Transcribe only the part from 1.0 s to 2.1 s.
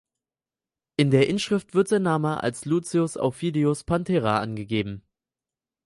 der Inschrift wird sein